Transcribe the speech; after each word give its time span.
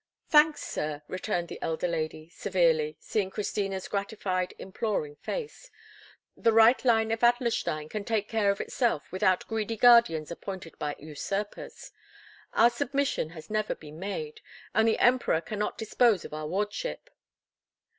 "Thanks, 0.29 0.63
sir," 0.67 1.03
returned 1.07 1.47
the 1.47 1.61
elder 1.61 1.87
lady, 1.87 2.27
severely, 2.29 2.97
seeing 2.99 3.29
Christina's 3.29 3.87
gratified, 3.87 4.55
imploring 4.57 5.15
face. 5.17 5.69
"The 6.35 6.51
right 6.51 6.83
line 6.83 7.11
of 7.11 7.19
Adlerstein 7.23 7.87
can 7.87 8.03
take 8.03 8.27
care 8.27 8.49
of 8.49 8.59
itself 8.59 9.11
without 9.11 9.45
greedy 9.45 9.77
guardians 9.77 10.31
appointed 10.31 10.79
by 10.79 10.95
usurpers. 10.97 11.91
Our 12.53 12.71
submission 12.71 13.29
has 13.37 13.51
never 13.51 13.75
been 13.75 13.99
made, 13.99 14.41
and 14.73 14.87
the 14.87 14.97
Emperor 14.97 15.39
cannot 15.39 15.77
dispose 15.77 16.25
of 16.25 16.33
our 16.33 16.47
wardship." 16.47 17.11